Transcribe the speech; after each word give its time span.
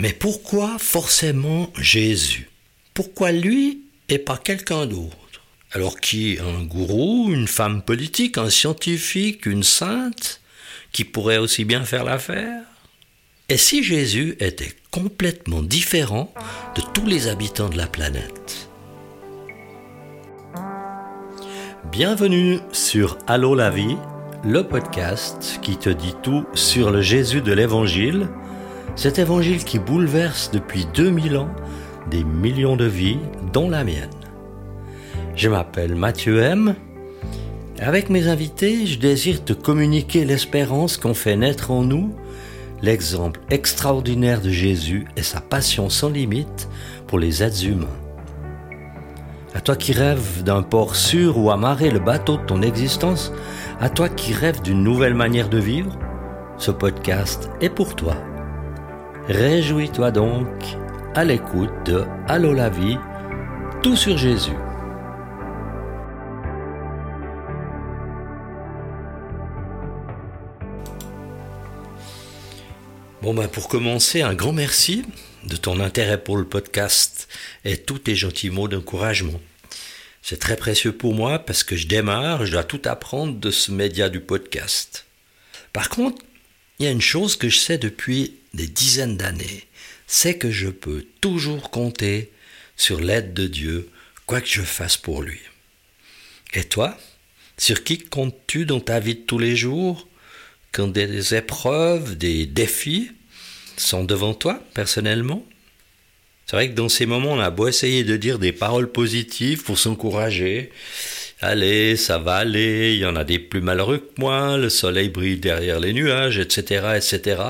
Mais 0.00 0.14
pourquoi 0.14 0.78
forcément 0.78 1.70
Jésus? 1.78 2.48
Pourquoi 2.94 3.32
lui 3.32 3.82
et 4.08 4.18
pas 4.18 4.38
quelqu'un 4.38 4.86
d'autre? 4.86 5.42
Alors 5.72 6.00
qui 6.00 6.38
Un 6.40 6.64
gourou, 6.64 7.30
une 7.30 7.46
femme 7.46 7.82
politique, 7.82 8.38
un 8.38 8.48
scientifique, 8.48 9.44
une 9.44 9.62
sainte 9.62 10.40
qui 10.92 11.04
pourrait 11.04 11.36
aussi 11.36 11.66
bien 11.66 11.84
faire 11.84 12.04
l'affaire? 12.04 12.62
Et 13.50 13.58
si 13.58 13.84
Jésus 13.84 14.38
était 14.40 14.72
complètement 14.90 15.62
différent 15.62 16.32
de 16.76 16.80
tous 16.94 17.04
les 17.04 17.28
habitants 17.28 17.68
de 17.68 17.76
la 17.76 17.86
planète? 17.86 18.70
Bienvenue 21.92 22.60
sur 22.72 23.18
Allô 23.26 23.54
la 23.54 23.68
vie, 23.68 23.98
le 24.44 24.62
podcast 24.62 25.58
qui 25.60 25.76
te 25.76 25.90
dit 25.90 26.14
tout 26.22 26.46
sur 26.54 26.90
le 26.90 27.02
Jésus 27.02 27.42
de 27.42 27.52
l'Évangile, 27.52 28.30
cet 29.00 29.18
Évangile 29.18 29.64
qui 29.64 29.78
bouleverse 29.78 30.50
depuis 30.52 30.84
2000 30.92 31.38
ans 31.38 31.48
des 32.10 32.22
millions 32.22 32.76
de 32.76 32.84
vies, 32.84 33.16
dont 33.50 33.70
la 33.70 33.82
mienne. 33.82 34.10
Je 35.34 35.48
m'appelle 35.48 35.94
Mathieu 35.94 36.42
M. 36.42 36.74
Avec 37.78 38.10
mes 38.10 38.28
invités, 38.28 38.84
je 38.84 38.98
désire 38.98 39.42
te 39.42 39.54
communiquer 39.54 40.26
l'espérance 40.26 40.98
qu'ont 40.98 41.14
fait 41.14 41.34
naître 41.34 41.70
en 41.70 41.82
nous 41.82 42.14
l'exemple 42.82 43.40
extraordinaire 43.48 44.42
de 44.42 44.50
Jésus 44.50 45.06
et 45.16 45.22
sa 45.22 45.40
passion 45.40 45.88
sans 45.88 46.10
limite 46.10 46.68
pour 47.06 47.18
les 47.18 47.42
êtres 47.42 47.64
humains. 47.64 47.86
À 49.54 49.62
toi 49.62 49.76
qui 49.76 49.94
rêves 49.94 50.42
d'un 50.44 50.62
port 50.62 50.94
sûr 50.94 51.38
où 51.38 51.50
amarrer 51.50 51.90
le 51.90 52.00
bateau 52.00 52.36
de 52.36 52.44
ton 52.44 52.60
existence, 52.60 53.32
à 53.80 53.88
toi 53.88 54.10
qui 54.10 54.34
rêves 54.34 54.60
d'une 54.60 54.82
nouvelle 54.82 55.14
manière 55.14 55.48
de 55.48 55.58
vivre, 55.58 55.98
ce 56.58 56.70
podcast 56.70 57.48
est 57.62 57.70
pour 57.70 57.96
toi. 57.96 58.14
Réjouis-toi 59.30 60.10
donc 60.10 60.48
à 61.14 61.22
l'écoute 61.22 61.70
de 61.84 62.04
Allô 62.26 62.52
la 62.52 62.68
vie, 62.68 62.96
tout 63.80 63.94
sur 63.94 64.18
Jésus. 64.18 64.50
Bon 73.22 73.32
ben 73.32 73.46
pour 73.46 73.68
commencer, 73.68 74.22
un 74.22 74.34
grand 74.34 74.52
merci 74.52 75.04
de 75.44 75.54
ton 75.54 75.78
intérêt 75.78 76.20
pour 76.20 76.36
le 76.36 76.44
podcast 76.44 77.28
et 77.64 77.76
tous 77.76 78.00
tes 78.00 78.16
gentils 78.16 78.50
mots 78.50 78.66
d'encouragement. 78.66 79.40
C'est 80.22 80.40
très 80.40 80.56
précieux 80.56 80.90
pour 80.90 81.14
moi 81.14 81.38
parce 81.38 81.62
que 81.62 81.76
je 81.76 81.86
démarre, 81.86 82.46
je 82.46 82.50
dois 82.50 82.64
tout 82.64 82.82
apprendre 82.84 83.38
de 83.38 83.52
ce 83.52 83.70
média 83.70 84.08
du 84.08 84.18
podcast. 84.18 85.06
Par 85.72 85.88
contre, 85.88 86.20
il 86.80 86.84
y 86.84 86.86
a 86.86 86.92
une 86.92 87.02
chose 87.02 87.36
que 87.36 87.50
je 87.50 87.58
sais 87.58 87.76
depuis 87.76 88.36
des 88.54 88.66
dizaines 88.66 89.18
d'années, 89.18 89.64
c'est 90.06 90.38
que 90.38 90.50
je 90.50 90.68
peux 90.68 91.04
toujours 91.20 91.70
compter 91.70 92.32
sur 92.74 93.00
l'aide 93.00 93.34
de 93.34 93.46
Dieu, 93.46 93.90
quoi 94.24 94.40
que 94.40 94.48
je 94.48 94.62
fasse 94.62 94.96
pour 94.96 95.20
lui. 95.20 95.40
Et 96.54 96.64
toi, 96.64 96.98
sur 97.58 97.84
qui 97.84 97.98
comptes-tu 97.98 98.64
dans 98.64 98.80
ta 98.80 98.98
vie 98.98 99.14
de 99.14 99.20
tous 99.20 99.38
les 99.38 99.56
jours? 99.56 100.08
Quand 100.72 100.88
des 100.88 101.34
épreuves, 101.34 102.16
des 102.16 102.46
défis 102.46 103.10
sont 103.76 104.04
devant 104.04 104.32
toi 104.32 104.64
personnellement? 104.72 105.46
C'est 106.46 106.56
vrai 106.56 106.70
que 106.70 106.74
dans 106.74 106.88
ces 106.88 107.04
moments, 107.04 107.34
on 107.34 107.40
a 107.40 107.50
beau 107.50 107.68
essayer 107.68 108.04
de 108.04 108.16
dire 108.16 108.38
des 108.38 108.52
paroles 108.52 108.90
positives 108.90 109.64
pour 109.64 109.78
s'encourager. 109.78 110.72
Allez, 111.42 111.96
ça 111.96 112.18
va 112.18 112.36
aller, 112.36 112.94
il 112.94 113.00
y 113.00 113.06
en 113.06 113.16
a 113.16 113.24
des 113.24 113.38
plus 113.38 113.62
malheureux 113.62 113.98
que 113.98 114.20
moi, 114.20 114.58
le 114.58 114.68
soleil 114.68 115.08
brille 115.08 115.38
derrière 115.38 115.80
les 115.80 115.94
nuages, 115.94 116.38
etc., 116.38 116.92
etc. 116.96 117.42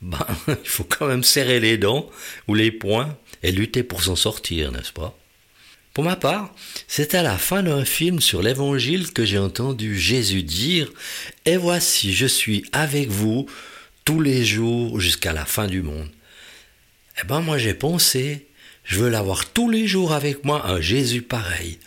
Ben, 0.00 0.26
il 0.48 0.68
faut 0.68 0.84
quand 0.84 1.06
même 1.06 1.22
serrer 1.22 1.60
les 1.60 1.78
dents 1.78 2.10
ou 2.48 2.54
les 2.54 2.72
poings 2.72 3.16
et 3.44 3.52
lutter 3.52 3.84
pour 3.84 4.02
s'en 4.02 4.16
sortir, 4.16 4.72
n'est-ce 4.72 4.92
pas? 4.92 5.16
Pour 5.94 6.04
ma 6.04 6.16
part, 6.16 6.54
c'est 6.86 7.14
à 7.14 7.22
la 7.22 7.38
fin 7.38 7.62
d'un 7.62 7.84
film 7.84 8.20
sur 8.20 8.42
l'évangile 8.42 9.12
que 9.12 9.24
j'ai 9.24 9.38
entendu 9.38 9.98
Jésus 9.98 10.42
dire 10.42 10.90
Et 11.44 11.56
voici, 11.56 12.12
je 12.12 12.26
suis 12.26 12.64
avec 12.72 13.08
vous 13.08 13.46
tous 14.04 14.20
les 14.20 14.44
jours 14.44 15.00
jusqu'à 15.00 15.32
la 15.32 15.44
fin 15.44 15.66
du 15.66 15.82
monde. 15.82 16.08
Eh 17.20 17.26
ben 17.26 17.40
moi 17.40 17.58
j'ai 17.58 17.74
pensé, 17.74 18.46
je 18.84 19.00
veux 19.00 19.08
l'avoir 19.08 19.50
tous 19.52 19.70
les 19.70 19.86
jours 19.86 20.12
avec 20.12 20.44
moi, 20.44 20.66
un 20.66 20.80
Jésus 20.80 21.22
pareil, 21.22 21.78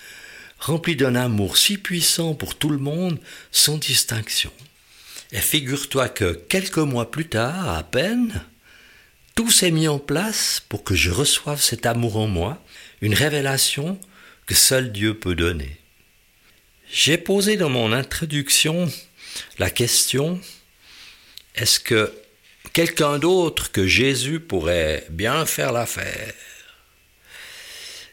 rempli 0.61 0.95
d'un 0.95 1.15
amour 1.15 1.57
si 1.57 1.77
puissant 1.77 2.33
pour 2.33 2.55
tout 2.55 2.69
le 2.69 2.77
monde, 2.77 3.19
sans 3.51 3.77
distinction. 3.77 4.51
Et 5.33 5.41
figure-toi 5.41 6.07
que 6.07 6.33
quelques 6.33 6.77
mois 6.77 7.11
plus 7.11 7.27
tard, 7.27 7.69
à 7.69 7.83
peine, 7.83 8.45
tout 9.35 9.51
s'est 9.51 9.71
mis 9.71 9.87
en 9.87 9.99
place 9.99 10.61
pour 10.69 10.83
que 10.83 10.95
je 10.95 11.09
reçoive 11.09 11.61
cet 11.61 11.85
amour 11.85 12.17
en 12.17 12.27
moi, 12.27 12.63
une 13.01 13.13
révélation 13.13 13.99
que 14.45 14.55
seul 14.55 14.91
Dieu 14.91 15.13
peut 15.17 15.35
donner. 15.35 15.77
J'ai 16.91 17.17
posé 17.17 17.57
dans 17.57 17.69
mon 17.69 17.91
introduction 17.91 18.91
la 19.57 19.69
question 19.69 20.39
est-ce 21.55 21.79
que 21.79 22.13
quelqu'un 22.73 23.17
d'autre 23.19 23.71
que 23.71 23.87
Jésus 23.87 24.39
pourrait 24.39 25.05
bien 25.09 25.45
faire 25.45 25.71
l'affaire? 25.71 26.33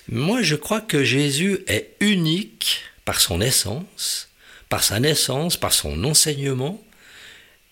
Moi, 0.09 0.43
je 0.43 0.57
crois 0.57 0.81
que 0.81 1.05
Jésus 1.05 1.61
est 1.67 1.95
unique 2.01 2.83
par 3.05 3.21
son 3.21 3.41
essence, 3.41 4.29
par 4.69 4.83
sa 4.83 5.01
naissance, 5.01 5.57
par 5.57 5.73
son 5.73 6.05
enseignement 6.05 6.83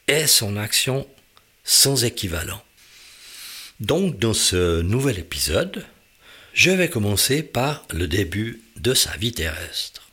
et 0.09 0.27
son 0.27 0.57
action 0.57 1.07
sans 1.65 2.05
équivalent. 2.05 2.63
Donc, 3.81 4.19
dans 4.19 4.35
ce 4.35 4.81
nouvel 4.83 5.19
épisode, 5.19 5.85
je 6.53 6.71
vais 6.71 6.89
commencer 6.89 7.43
par 7.43 7.87
le 7.93 8.07
début 8.07 8.63
de 8.77 8.95
sa 8.95 9.17
vie 9.17 9.33
terrestre. 9.33 10.09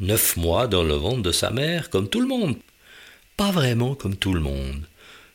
Neuf 0.00 0.36
mois 0.36 0.66
dans 0.66 0.84
le 0.84 0.94
ventre 0.94 1.22
de 1.22 1.32
sa 1.32 1.50
mère, 1.50 1.90
comme 1.90 2.08
tout 2.08 2.20
le 2.20 2.28
monde 2.28 2.56
pas 3.36 3.50
vraiment 3.50 3.94
comme 3.94 4.16
tout 4.16 4.32
le 4.32 4.40
monde, 4.40 4.86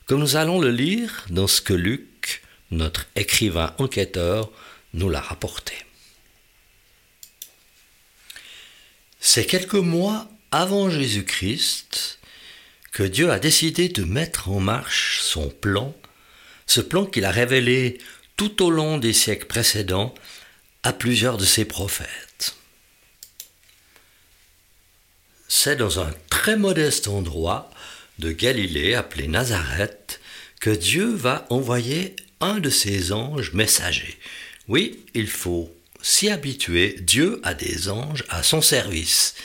comme 0.07 0.19
nous 0.19 0.35
allons 0.35 0.59
le 0.59 0.71
lire 0.71 1.25
dans 1.29 1.47
ce 1.47 1.61
que 1.61 1.73
Luc, 1.73 2.41
notre 2.71 3.05
écrivain 3.15 3.73
enquêteur, 3.77 4.49
nous 4.93 5.09
l'a 5.09 5.21
rapporté. 5.21 5.73
C'est 9.23 9.45
quelques 9.45 9.75
mois 9.75 10.27
avant 10.49 10.89
Jésus-Christ 10.89 12.17
que 12.91 13.03
Dieu 13.03 13.29
a 13.29 13.37
décidé 13.37 13.87
de 13.87 14.03
mettre 14.03 14.49
en 14.49 14.59
marche 14.59 15.21
son 15.21 15.49
plan, 15.49 15.95
ce 16.65 16.81
plan 16.81 17.05
qu'il 17.05 17.23
a 17.23 17.31
révélé 17.31 17.99
tout 18.35 18.63
au 18.63 18.71
long 18.71 18.97
des 18.97 19.13
siècles 19.13 19.45
précédents 19.45 20.15
à 20.81 20.91
plusieurs 20.91 21.37
de 21.37 21.45
ses 21.45 21.65
prophètes. 21.65 22.55
C'est 25.47 25.75
dans 25.75 25.99
un 25.99 26.11
très 26.31 26.57
modeste 26.57 27.07
endroit 27.07 27.69
de 28.17 28.31
Galilée 28.31 28.95
appelé 28.95 29.27
Nazareth 29.27 30.19
que 30.59 30.71
Dieu 30.71 31.13
va 31.13 31.45
envoyer 31.51 32.15
un 32.39 32.59
de 32.59 32.71
ses 32.71 33.11
anges 33.11 33.53
messagers. 33.53 34.17
Oui, 34.67 35.05
il 35.13 35.29
faut 35.29 35.71
s'y 36.01 36.29
habituer, 36.29 36.97
Dieu 37.01 37.39
a 37.43 37.53
des 37.53 37.89
anges 37.89 38.23
à 38.29 38.43
son 38.43 38.61
service. 38.61 39.35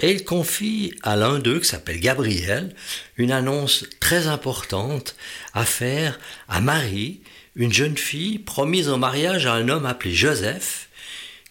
Et 0.00 0.10
il 0.10 0.24
confie 0.24 0.94
à 1.02 1.16
l'un 1.16 1.38
d'eux, 1.38 1.60
qui 1.60 1.68
s'appelle 1.68 2.00
Gabriel, 2.00 2.74
une 3.16 3.32
annonce 3.32 3.86
très 4.00 4.26
importante 4.26 5.14
à 5.52 5.64
faire 5.64 6.18
à 6.48 6.60
Marie, 6.60 7.20
une 7.56 7.72
jeune 7.72 7.96
fille 7.96 8.38
promise 8.38 8.88
en 8.88 8.98
mariage 8.98 9.46
à 9.46 9.54
un 9.54 9.68
homme 9.68 9.86
appelé 9.86 10.14
Joseph, 10.14 10.88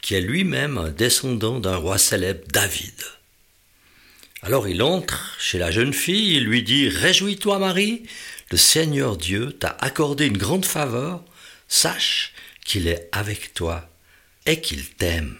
qui 0.02 0.16
est 0.16 0.22
lui-même 0.22 0.78
un 0.78 0.90
descendant 0.90 1.60
d'un 1.60 1.78
roi 1.78 1.98
célèbre 1.98 2.46
David. 2.52 3.02
Alors 4.42 4.68
il 4.68 4.84
entre 4.84 5.38
chez 5.40 5.58
la 5.58 5.72
jeune 5.72 5.94
fille, 5.94 6.36
il 6.36 6.44
lui 6.44 6.64
dit 6.64 6.90
Réjouis-toi, 6.90 7.60
Marie, 7.60 8.04
le 8.52 8.58
Seigneur 8.58 9.16
Dieu 9.16 9.54
t'a 9.54 9.78
accordé 9.80 10.26
une 10.26 10.38
grande 10.38 10.66
faveur, 10.66 11.24
sache 11.70 12.34
qu'il 12.66 12.90
est 12.90 13.08
avec 13.14 13.54
toi 13.54 13.90
et 14.46 14.62
qu'il 14.62 14.86
t'aime? 14.90 15.38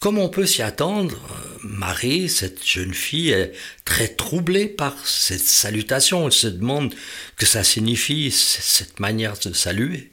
Comme 0.00 0.18
on 0.18 0.28
peut 0.28 0.44
s'y 0.44 0.60
attendre, 0.60 1.18
Marie, 1.62 2.28
cette 2.28 2.66
jeune 2.66 2.92
fille, 2.92 3.30
est 3.30 3.52
très 3.86 4.08
troublée 4.08 4.66
par 4.66 5.06
cette 5.06 5.40
salutation. 5.40 6.26
Elle 6.26 6.32
se 6.32 6.46
demande 6.46 6.94
que 7.36 7.46
ça 7.46 7.64
signifie, 7.64 8.30
cette 8.30 9.00
manière 9.00 9.38
de 9.38 9.54
saluer. 9.54 10.10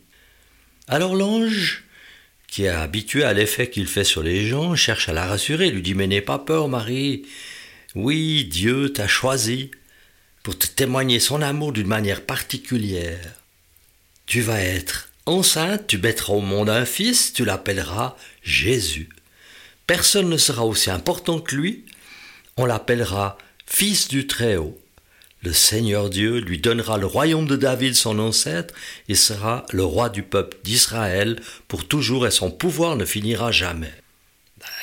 Alors 0.88 1.14
l'ange 1.16 1.84
qui 2.48 2.64
est 2.64 2.70
habitué 2.70 3.24
à 3.24 3.34
l'effet 3.34 3.70
qu'il 3.70 3.88
fait 3.88 4.04
sur 4.04 4.24
les 4.24 4.48
gens, 4.48 4.76
cherche 4.76 5.08
à 5.10 5.14
la 5.14 5.26
rassurer, 5.26 5.72
lui 5.72 5.82
dit 5.82 5.94
Mais 5.94 6.08
n'aie 6.08 6.22
pas 6.22 6.40
peur, 6.40 6.68
Marie. 6.68 7.24
Oui, 7.96 8.46
Dieu 8.46 8.92
t'a 8.94 9.08
choisi 9.08 9.72
pour 10.44 10.58
te 10.58 10.68
témoigner 10.68 11.20
son 11.20 11.42
amour 11.42 11.72
d'une 11.72 11.88
manière 11.88 12.26
particulière. 12.26 13.36
Tu 14.26 14.42
vas 14.42 14.62
être 14.62 15.11
enceinte, 15.32 15.88
tu 15.88 15.98
mettras 15.98 16.34
au 16.34 16.42
monde 16.42 16.70
un 16.70 16.86
fils, 16.86 17.34
tu 17.34 17.46
l'appelleras 17.46 18.16
Jésus. 18.44 19.10
Personne 19.88 20.30
ne 20.30 20.38
sera 20.38 20.66
aussi 20.66 20.90
important 20.90 21.40
que 21.40 21.56
lui, 21.56 21.86
on 22.58 22.66
l'appellera 22.66 23.38
Fils 23.66 24.08
du 24.08 24.28
Très-Haut. 24.28 24.78
le 25.44 25.54
Seigneur 25.54 26.10
Dieu 26.10 26.38
lui 26.40 26.60
donnera 26.60 26.98
le 26.98 27.08
royaume 27.08 27.48
de 27.48 27.56
David 27.56 27.96
son 27.96 28.20
ancêtre 28.20 28.76
et 29.10 29.16
sera 29.16 29.66
le 29.72 29.84
roi 29.84 30.10
du 30.10 30.22
peuple 30.22 30.58
d'Israël 30.64 31.40
pour 31.68 31.88
toujours 31.88 32.28
et 32.28 32.32
son 32.32 32.52
pouvoir 32.52 32.96
ne 32.96 33.06
finira 33.06 33.52
jamais. 33.52 33.94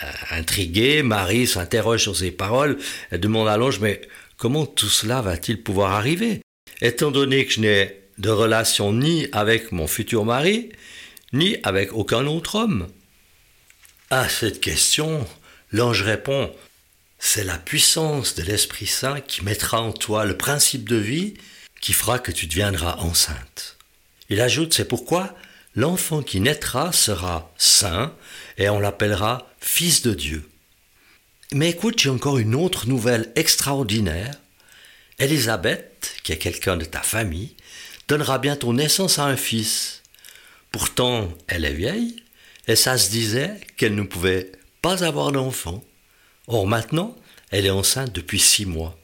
Euh, 0.02 0.10
intriguée, 0.30 1.02
Marie 1.02 1.46
s'interroge 1.46 2.02
sur 2.02 2.16
ces 2.16 2.32
paroles, 2.32 2.78
elle 3.10 3.20
demande 3.20 3.46
à 3.46 3.56
l'ange, 3.56 3.78
mais 3.78 4.00
comment 4.36 4.66
tout 4.66 4.88
cela 4.88 5.22
va-t-il 5.22 5.62
pouvoir 5.62 5.92
arriver? 5.92 6.40
Étant 6.80 7.10
donné 7.10 7.46
que 7.46 7.52
je 7.52 7.60
n'ai 7.60 8.00
de 8.18 8.30
relation 8.30 8.92
ni 8.92 9.26
avec 9.32 9.72
mon 9.72 9.86
futur 9.86 10.24
mari, 10.24 10.70
ni 11.32 11.56
avec 11.62 11.92
aucun 11.92 12.26
autre 12.26 12.56
homme. 12.56 12.88
À 14.10 14.28
cette 14.28 14.60
question, 14.60 15.26
l'ange 15.72 16.02
répond, 16.02 16.54
c'est 17.18 17.44
la 17.44 17.58
puissance 17.58 18.34
de 18.34 18.42
l'Esprit 18.42 18.86
Saint 18.86 19.20
qui 19.20 19.44
mettra 19.44 19.80
en 19.80 19.92
toi 19.92 20.24
le 20.24 20.36
principe 20.36 20.88
de 20.88 20.96
vie 20.96 21.34
qui 21.80 21.92
fera 21.92 22.18
que 22.18 22.32
tu 22.32 22.46
deviendras 22.46 22.96
enceinte. 22.96 23.76
Il 24.30 24.40
ajoute, 24.40 24.74
c'est 24.74 24.88
pourquoi 24.88 25.34
l'enfant 25.74 26.22
qui 26.22 26.40
naîtra 26.40 26.92
sera 26.92 27.52
saint 27.56 28.14
et 28.56 28.68
on 28.68 28.80
l'appellera 28.80 29.48
fils 29.60 30.02
de 30.02 30.14
Dieu. 30.14 30.48
Mais 31.52 31.70
écoute, 31.70 31.98
j'ai 31.98 32.10
encore 32.10 32.38
une 32.38 32.54
autre 32.54 32.88
nouvelle 32.88 33.32
extraordinaire. 33.36 34.34
Élisabeth, 35.18 36.16
qui 36.22 36.32
est 36.32 36.38
quelqu'un 36.38 36.76
de 36.76 36.84
ta 36.84 37.00
famille, 37.00 37.56
donnera 38.08 38.38
bientôt 38.38 38.72
naissance 38.72 39.18
à 39.18 39.26
un 39.26 39.36
fils. 39.36 40.02
Pourtant, 40.72 41.32
elle 41.46 41.64
est 41.64 41.74
vieille, 41.74 42.16
et 42.66 42.74
ça 42.74 42.98
se 42.98 43.10
disait 43.10 43.60
qu'elle 43.76 43.94
ne 43.94 44.02
pouvait 44.02 44.50
pas 44.82 45.04
avoir 45.04 45.30
d'enfant. 45.30 45.84
Or 46.46 46.66
maintenant, 46.66 47.16
elle 47.50 47.66
est 47.66 47.70
enceinte 47.70 48.12
depuis 48.12 48.40
six 48.40 48.66
mois, 48.66 48.98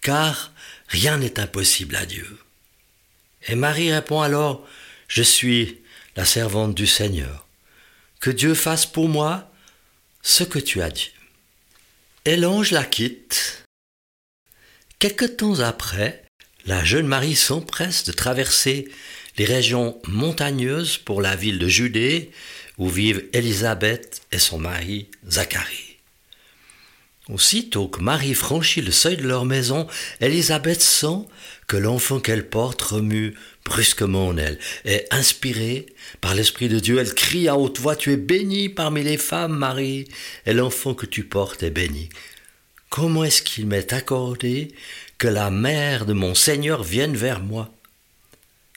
car 0.00 0.52
rien 0.88 1.18
n'est 1.18 1.38
impossible 1.38 1.96
à 1.96 2.06
Dieu. 2.06 2.38
Et 3.48 3.54
Marie 3.54 3.92
répond 3.92 4.20
alors, 4.20 4.66
Je 5.08 5.22
suis 5.22 5.80
la 6.16 6.24
servante 6.24 6.74
du 6.74 6.86
Seigneur. 6.86 7.46
Que 8.18 8.30
Dieu 8.30 8.54
fasse 8.54 8.86
pour 8.86 9.08
moi 9.08 9.48
ce 10.22 10.42
que 10.42 10.58
tu 10.58 10.82
as 10.82 10.90
dit. 10.90 11.12
Et 12.24 12.36
l'ange 12.36 12.72
la 12.72 12.84
quitte. 12.84 13.62
Quelque 14.98 15.26
temps 15.26 15.60
après, 15.60 16.25
la 16.66 16.84
jeune 16.84 17.06
Marie 17.06 17.36
s'empresse 17.36 18.04
de 18.04 18.12
traverser 18.12 18.88
les 19.38 19.44
régions 19.44 20.00
montagneuses 20.08 20.98
pour 20.98 21.22
la 21.22 21.36
ville 21.36 21.58
de 21.58 21.68
Judée 21.68 22.30
où 22.78 22.88
vivent 22.88 23.24
Élisabeth 23.32 24.22
et 24.32 24.38
son 24.38 24.58
mari 24.58 25.08
Zacharie. 25.28 25.96
Aussitôt 27.28 27.88
que 27.88 28.00
Marie 28.00 28.34
franchit 28.34 28.82
le 28.82 28.92
seuil 28.92 29.16
de 29.16 29.26
leur 29.26 29.44
maison, 29.44 29.88
Élisabeth 30.20 30.80
sent 30.80 31.26
que 31.66 31.76
l'enfant 31.76 32.20
qu'elle 32.20 32.48
porte 32.48 32.82
remue 32.82 33.34
brusquement 33.64 34.28
en 34.28 34.36
elle. 34.36 34.58
Et 34.84 35.06
inspirée 35.10 35.86
par 36.20 36.34
l'Esprit 36.34 36.68
de 36.68 36.78
Dieu, 36.78 36.98
elle 36.98 37.14
crie 37.14 37.48
à 37.48 37.56
haute 37.56 37.80
voix, 37.80 37.96
Tu 37.96 38.12
es 38.12 38.16
bénie 38.16 38.68
parmi 38.68 39.02
les 39.02 39.16
femmes, 39.16 39.56
Marie, 39.56 40.06
et 40.46 40.52
l'enfant 40.52 40.94
que 40.94 41.06
tu 41.06 41.24
portes 41.24 41.64
est 41.64 41.70
béni. 41.70 42.08
Comment 42.90 43.24
est-ce 43.24 43.42
qu'il 43.42 43.66
m'est 43.66 43.92
accordé 43.92 44.68
que 45.18 45.28
la 45.28 45.50
mère 45.50 46.06
de 46.06 46.12
mon 46.12 46.34
Seigneur 46.34 46.82
vienne 46.82 47.16
vers 47.16 47.40
moi 47.40 47.70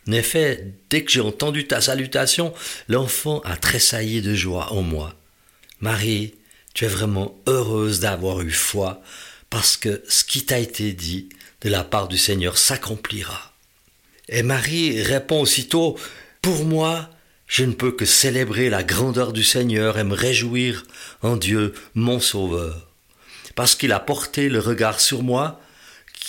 En 0.08 0.12
effet, 0.14 0.74
dès 0.90 1.04
que 1.04 1.12
j'ai 1.12 1.22
entendu 1.22 1.68
ta 1.68 1.82
salutation, 1.82 2.54
l'enfant 2.88 3.42
a 3.42 3.58
tressailli 3.58 4.22
de 4.22 4.34
joie 4.34 4.74
en 4.74 4.82
moi. 4.82 5.16
Marie, 5.82 6.36
tu 6.74 6.86
es 6.86 6.88
vraiment 6.88 7.38
heureuse 7.48 8.00
d'avoir 8.00 8.42
eu 8.42 8.52
foi, 8.52 9.02
parce 9.50 9.78
que 9.78 10.04
ce 10.08 10.24
qui 10.24 10.46
t'a 10.46 10.60
été 10.60 10.94
dit 10.94 11.30
de 11.62 11.70
la 11.70 11.84
part 11.84 12.08
du 12.08 12.18
Seigneur 12.18 12.58
s'accomplira. 12.58 13.54
Et 14.30 14.44
Marie 14.44 15.02
répond 15.02 15.42
aussitôt, 15.42 15.98
Pour 16.42 16.64
moi, 16.64 17.10
je 17.48 17.66
ne 17.66 17.74
peux 17.74 17.92
que 17.92 18.06
célébrer 18.06 18.70
la 18.70 18.84
grandeur 18.84 19.34
du 19.34 19.44
Seigneur 19.44 19.98
et 19.98 20.04
me 20.04 20.14
réjouir 20.14 20.86
en 21.22 21.36
Dieu, 21.36 21.74
mon 21.96 22.20
Sauveur, 22.20 22.88
parce 23.56 23.76
qu'il 23.76 23.92
a 23.92 24.00
porté 24.00 24.50
le 24.50 24.60
regard 24.60 25.00
sur 25.00 25.24
moi, 25.24 25.60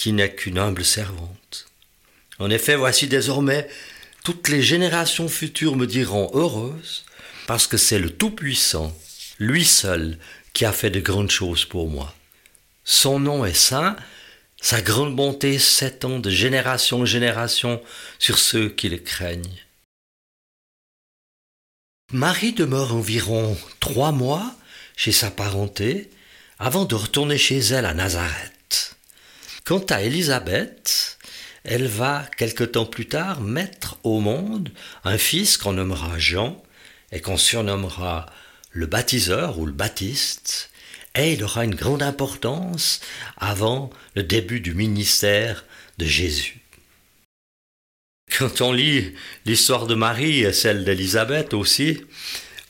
qui 0.00 0.14
n'est 0.14 0.34
qu'une 0.34 0.56
humble 0.56 0.82
servante. 0.82 1.66
En 2.38 2.48
effet, 2.48 2.74
voici 2.74 3.06
désormais, 3.06 3.68
toutes 4.24 4.48
les 4.48 4.62
générations 4.62 5.28
futures 5.28 5.76
me 5.76 5.86
diront 5.86 6.30
heureuse, 6.32 7.04
parce 7.46 7.66
que 7.66 7.76
c'est 7.76 7.98
le 7.98 8.08
Tout-Puissant, 8.08 8.96
lui 9.38 9.62
seul, 9.62 10.16
qui 10.54 10.64
a 10.64 10.72
fait 10.72 10.88
de 10.88 11.00
grandes 11.00 11.30
choses 11.30 11.66
pour 11.66 11.90
moi. 11.90 12.14
Son 12.82 13.20
nom 13.20 13.44
est 13.44 13.52
saint, 13.52 13.94
sa 14.62 14.80
grande 14.80 15.14
bonté 15.14 15.58
s'étend 15.58 16.18
de 16.18 16.30
génération 16.30 17.00
en 17.00 17.04
génération 17.04 17.82
sur 18.18 18.38
ceux 18.38 18.70
qui 18.70 18.88
le 18.88 18.96
craignent. 18.96 19.66
Marie 22.10 22.54
demeure 22.54 22.94
environ 22.94 23.54
trois 23.80 24.12
mois 24.12 24.56
chez 24.96 25.12
sa 25.12 25.30
parenté 25.30 26.08
avant 26.58 26.86
de 26.86 26.94
retourner 26.94 27.36
chez 27.36 27.58
elle 27.58 27.84
à 27.84 27.92
Nazareth. 27.92 28.50
Quant 29.70 29.86
à 29.90 30.02
Élisabeth, 30.02 31.16
elle 31.62 31.86
va 31.86 32.28
quelque 32.36 32.64
temps 32.64 32.86
plus 32.86 33.06
tard 33.06 33.40
mettre 33.40 33.98
au 34.02 34.18
monde 34.18 34.70
un 35.04 35.16
fils 35.16 35.56
qu'on 35.56 35.74
nommera 35.74 36.18
Jean 36.18 36.60
et 37.12 37.20
qu'on 37.20 37.36
surnommera 37.36 38.26
le 38.72 38.86
baptiseur 38.86 39.60
ou 39.60 39.66
le 39.66 39.72
baptiste, 39.72 40.72
et 41.14 41.34
il 41.34 41.44
aura 41.44 41.64
une 41.64 41.76
grande 41.76 42.02
importance 42.02 43.00
avant 43.36 43.90
le 44.16 44.24
début 44.24 44.58
du 44.58 44.74
ministère 44.74 45.64
de 45.98 46.04
Jésus. 46.04 46.58
Quand 48.36 48.62
on 48.62 48.72
lit 48.72 49.14
l'histoire 49.46 49.86
de 49.86 49.94
Marie 49.94 50.40
et 50.40 50.52
celle 50.52 50.84
d'Élisabeth 50.84 51.54
aussi, 51.54 52.00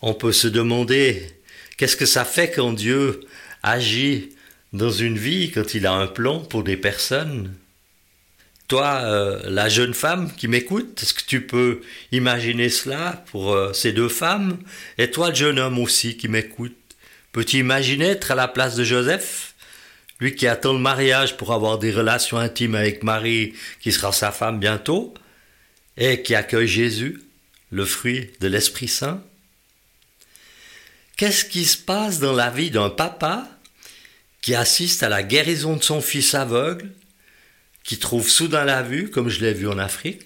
on 0.02 0.12
peut 0.12 0.32
se 0.32 0.48
demander 0.48 1.26
qu'est-ce 1.78 1.96
que 1.96 2.04
ça 2.04 2.26
fait 2.26 2.50
quand 2.50 2.74
Dieu 2.74 3.22
agit 3.62 4.34
dans 4.72 4.90
une 4.90 5.18
vie, 5.18 5.50
quand 5.50 5.74
il 5.74 5.86
a 5.86 5.92
un 5.92 6.06
plan 6.06 6.40
pour 6.40 6.62
des 6.62 6.76
personnes. 6.76 7.54
Toi, 8.68 9.00
euh, 9.02 9.40
la 9.50 9.68
jeune 9.68 9.94
femme 9.94 10.32
qui 10.36 10.46
m'écoute, 10.46 11.02
est-ce 11.02 11.14
que 11.14 11.24
tu 11.26 11.40
peux 11.40 11.80
imaginer 12.12 12.68
cela 12.68 13.24
pour 13.30 13.52
euh, 13.52 13.72
ces 13.72 13.92
deux 13.92 14.08
femmes? 14.08 14.58
Et 14.96 15.10
toi, 15.10 15.30
le 15.30 15.34
jeune 15.34 15.58
homme 15.58 15.78
aussi 15.78 16.16
qui 16.16 16.28
m'écoute, 16.28 16.76
Peux-tu 17.32 17.58
imaginer 17.58 18.06
être 18.06 18.32
à 18.32 18.34
la 18.34 18.48
place 18.48 18.74
de 18.74 18.84
Joseph? 18.84 19.54
Lui 20.18 20.34
qui 20.34 20.46
attend 20.46 20.72
le 20.72 20.80
mariage 20.80 21.36
pour 21.36 21.52
avoir 21.52 21.78
des 21.78 21.92
relations 21.92 22.38
intimes 22.38 22.74
avec 22.74 23.02
Marie, 23.04 23.54
qui 23.80 23.92
sera 23.92 24.12
sa 24.12 24.32
femme 24.32 24.58
bientôt, 24.58 25.14
et 25.96 26.22
qui 26.22 26.34
accueille 26.34 26.66
Jésus, 26.66 27.22
le 27.70 27.84
fruit 27.84 28.30
de 28.40 28.48
l'Esprit 28.48 28.88
Saint? 28.88 29.22
Qu'est-ce 31.16 31.44
qui 31.44 31.64
se 31.64 31.78
passe 31.78 32.18
dans 32.18 32.32
la 32.32 32.50
vie 32.50 32.70
d'un 32.70 32.90
papa 32.90 33.48
qui 34.42 34.54
assiste 34.54 35.02
à 35.02 35.08
la 35.08 35.22
guérison 35.22 35.76
de 35.76 35.82
son 35.82 36.00
fils 36.00 36.34
aveugle, 36.34 36.90
qui 37.84 37.98
trouve 37.98 38.28
soudain 38.28 38.64
la 38.64 38.82
vue, 38.82 39.10
comme 39.10 39.28
je 39.28 39.40
l'ai 39.40 39.52
vu 39.52 39.68
en 39.68 39.78
Afrique. 39.78 40.22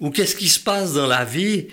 Ou 0.00 0.10
qu'est-ce 0.10 0.36
qui 0.36 0.48
se 0.48 0.60
passe 0.60 0.94
dans 0.94 1.06
la 1.06 1.24
vie 1.24 1.68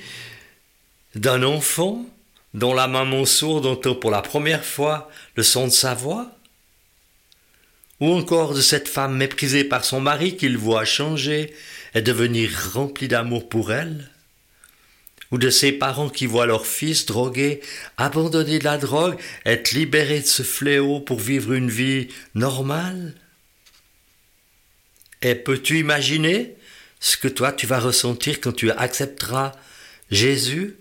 d'un 1.14 1.44
enfant 1.44 2.06
dont 2.54 2.74
la 2.74 2.88
maman 2.88 3.26
sourde 3.26 3.66
entend 3.66 3.96
pour 3.96 4.12
la 4.12 4.22
première 4.22 4.66
fois 4.66 5.10
le 5.36 5.44
son 5.44 5.68
de 5.68 5.72
sa 5.72 5.94
voix? 5.94 6.32
Ou 8.00 8.12
encore 8.12 8.54
de 8.54 8.62
cette 8.62 8.90
femme 8.90 9.16
méprisée 9.16 9.64
par 9.64 9.86
son 9.86 10.02
mari 10.02 10.36
qu'il 10.36 10.58
voit 10.58 10.86
changer 10.86 11.56
et 11.94 12.02
devenir 12.02 12.52
rempli 12.74 13.08
d'amour 13.08 13.48
pour 13.48 13.72
elle? 13.72 14.10
Ou 15.36 15.38
de 15.38 15.50
ses 15.50 15.74
parents 15.74 16.08
qui 16.08 16.28
voient 16.28 16.46
leur 16.46 16.66
fils 16.66 17.06
drogué, 17.06 17.60
abandonné 17.98 18.58
de 18.58 18.64
la 18.64 18.78
drogue, 18.78 19.20
être 19.46 19.74
libéré 19.74 20.22
de 20.22 20.26
ce 20.26 20.44
fléau 20.44 21.02
pour 21.02 21.20
vivre 21.20 21.52
une 21.52 21.70
vie 21.70 22.08
normale? 22.36 23.14
Et 25.22 25.36
peux-tu 25.36 25.78
imaginer 25.78 26.56
ce 27.02 27.18
que 27.18 27.28
toi 27.28 27.52
tu 27.52 27.68
vas 27.68 27.82
ressentir 27.82 28.40
quand 28.40 28.54
tu 28.54 28.72
accepteras 28.72 29.52
Jésus 30.10 30.78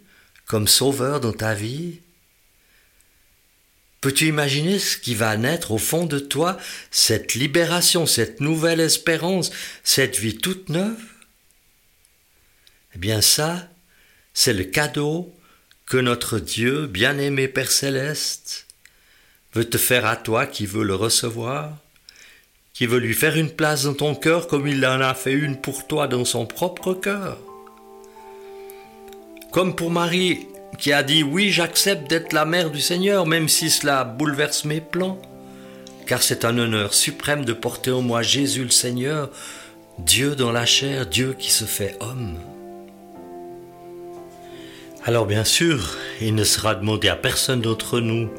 comme 0.47 0.69
sauveur 0.69 1.19
dans 1.19 1.33
ta 1.33 1.53
vie? 1.53 1.99
Peux-tu 4.03 4.29
imaginer 4.29 4.79
ce 4.79 4.99
qui 4.99 5.17
va 5.17 5.37
naître 5.37 5.73
au 5.73 5.79
fond 5.79 6.07
de 6.07 6.21
toi, 6.21 6.59
cette 6.93 7.35
libération, 7.35 8.07
cette 8.07 8.41
nouvelle 8.41 8.79
espérance, 8.79 9.51
cette 9.83 10.17
vie 10.17 10.39
toute 10.39 10.69
neuve? 10.69 11.03
Eh 12.95 12.99
bien 12.99 13.21
ça, 13.21 13.69
c'est 14.35 14.53
le 14.53 14.65
cadeau 14.65 15.33
que 15.87 15.97
notre 15.97 16.41
Dieu, 16.41 16.87
bien-aimé 16.87 17.47
Père 17.47 17.71
céleste, 17.71 18.67
veut 19.55 19.65
te 19.65 19.79
faire 19.79 20.05
à 20.07 20.17
toi 20.17 20.47
qui 20.47 20.67
veux 20.67 20.83
le 20.83 20.97
recevoir, 20.97 21.71
qui 22.73 22.87
veut 22.87 22.99
lui 22.99 23.15
faire 23.15 23.37
une 23.37 23.51
place 23.51 23.85
dans 23.85 23.95
ton 23.95 24.15
cœur 24.17 24.49
comme 24.49 24.67
il 24.67 24.85
en 24.85 25.01
a 25.01 25.15
fait 25.15 25.33
une 25.33 25.61
pour 25.61 25.87
toi 25.87 26.09
dans 26.09 26.25
son 26.25 26.47
propre 26.47 26.95
cœur. 26.95 27.39
Comme 29.53 29.77
pour 29.77 29.91
Marie 29.91 30.49
qui 30.79 30.93
a 30.93 31.05
dit 31.05 31.23
oui 31.23 31.53
j'accepte 31.53 32.11
d'être 32.11 32.33
la 32.33 32.45
mère 32.45 32.71
du 32.71 32.81
Seigneur 32.81 33.27
même 33.27 33.49
si 33.49 33.71
cela 33.71 34.03
bouleverse 34.03 34.65
mes 34.65 34.81
plans. 34.81 35.23
car 36.09 36.23
c'est 36.23 36.45
un 36.45 36.59
honneur 36.59 36.93
suprême 36.93 37.45
de 37.45 37.53
porter 37.53 37.93
en 37.93 38.03
moi 38.03 38.23
Jésus 38.23 38.65
le 38.65 38.71
Seigneur, 38.71 39.31
Dieu 40.01 40.35
dans 40.35 40.51
la 40.51 40.67
chair, 40.67 41.07
Dieu 41.07 41.37
qui 41.39 41.53
se 41.53 41.65
fait 41.65 41.97
homme. 42.01 42.37
Alors 45.07 45.27
bien 45.27 45.45
sûr, 45.45 45.99
il 46.23 46.35
ne 46.35 46.45
sera 46.45 46.75
demandé 46.75 47.11
à 47.11 47.17
personne 47.17 47.61
d'entre 47.61 48.01
nous 48.01 48.31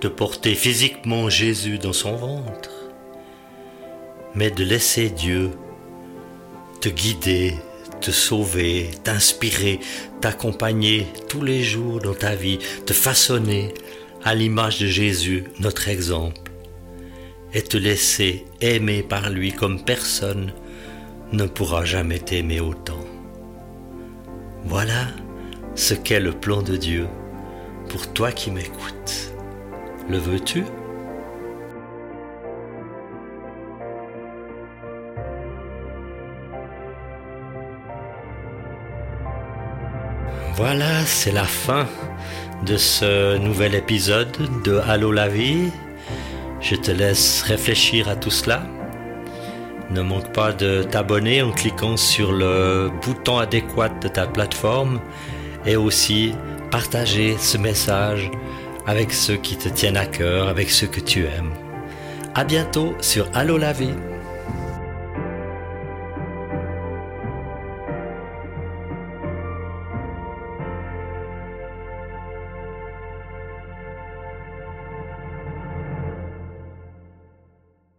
de 0.00 0.08
porter 0.08 0.56
physiquement 0.56 1.30
Jésus 1.30 1.78
dans 1.78 1.92
son 1.92 2.16
ventre, 2.16 2.70
mais 4.34 4.50
de 4.50 4.64
laisser 4.64 5.10
Dieu 5.10 5.50
te 6.80 6.88
guider, 6.88 7.54
te 8.00 8.10
sauver, 8.10 8.90
t'inspirer, 9.04 9.78
t'accompagner 10.20 11.06
tous 11.28 11.42
les 11.42 11.62
jours 11.62 12.00
dans 12.00 12.14
ta 12.14 12.34
vie, 12.34 12.58
te 12.84 12.92
façonner 12.92 13.72
à 14.24 14.34
l'image 14.34 14.80
de 14.80 14.88
Jésus, 14.88 15.44
notre 15.60 15.86
exemple, 15.86 16.50
et 17.54 17.62
te 17.62 17.76
laisser 17.76 18.44
aimer 18.60 19.04
par 19.04 19.30
lui 19.30 19.52
comme 19.52 19.84
personne 19.84 20.52
ne 21.30 21.46
pourra 21.46 21.84
jamais 21.84 22.18
t'aimer 22.18 22.58
autant. 22.58 23.04
Voilà 24.64 25.06
ce 25.78 25.94
qu'est 25.94 26.18
le 26.18 26.32
plan 26.32 26.60
de 26.60 26.76
Dieu 26.76 27.06
pour 27.88 28.12
toi 28.12 28.32
qui 28.32 28.50
m'écoutes. 28.50 29.32
Le 30.10 30.18
veux-tu? 30.18 30.64
Voilà, 40.56 41.04
c'est 41.06 41.30
la 41.30 41.44
fin 41.44 41.86
de 42.66 42.76
ce 42.76 43.38
nouvel 43.38 43.76
épisode 43.76 44.36
de 44.64 44.80
Allô 44.88 45.12
la 45.12 45.28
vie. 45.28 45.70
Je 46.60 46.74
te 46.74 46.90
laisse 46.90 47.42
réfléchir 47.42 48.08
à 48.08 48.16
tout 48.16 48.30
cela. 48.30 48.64
Ne 49.90 50.02
manque 50.02 50.32
pas 50.32 50.50
de 50.52 50.82
t'abonner 50.82 51.40
en 51.40 51.52
cliquant 51.52 51.96
sur 51.96 52.32
le 52.32 52.90
bouton 53.00 53.38
adéquat 53.38 53.90
de 53.90 54.08
ta 54.08 54.26
plateforme 54.26 55.00
et 55.68 55.76
aussi 55.76 56.32
partager 56.70 57.36
ce 57.38 57.58
message 57.58 58.30
avec 58.86 59.12
ceux 59.12 59.36
qui 59.36 59.56
te 59.56 59.68
tiennent 59.68 59.98
à 59.98 60.06
cœur, 60.06 60.48
avec 60.48 60.70
ceux 60.70 60.86
que 60.86 61.00
tu 61.00 61.26
aimes. 61.26 61.52
À 62.34 62.44
bientôt 62.44 62.94
sur 63.00 63.28
vie. 63.72 63.94